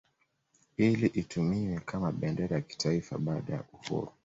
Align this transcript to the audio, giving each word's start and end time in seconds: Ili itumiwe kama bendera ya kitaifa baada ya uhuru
Ili 0.77 1.07
itumiwe 1.07 1.79
kama 1.79 2.11
bendera 2.11 2.55
ya 2.55 2.61
kitaifa 2.61 3.17
baada 3.17 3.53
ya 3.53 3.63
uhuru 3.73 4.11